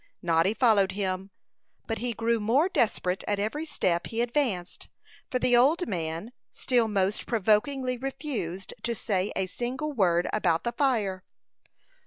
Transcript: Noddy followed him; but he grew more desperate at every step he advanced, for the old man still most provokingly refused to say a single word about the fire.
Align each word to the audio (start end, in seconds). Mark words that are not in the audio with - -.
Noddy 0.23 0.55
followed 0.55 0.93
him; 0.93 1.29
but 1.85 1.99
he 1.99 2.13
grew 2.13 2.39
more 2.39 2.67
desperate 2.67 3.23
at 3.27 3.37
every 3.37 3.65
step 3.65 4.07
he 4.07 4.19
advanced, 4.19 4.87
for 5.29 5.37
the 5.37 5.55
old 5.55 5.87
man 5.87 6.33
still 6.51 6.87
most 6.87 7.27
provokingly 7.27 7.97
refused 7.97 8.73
to 8.81 8.95
say 8.95 9.31
a 9.35 9.45
single 9.45 9.93
word 9.93 10.27
about 10.33 10.63
the 10.63 10.71
fire. 10.71 11.23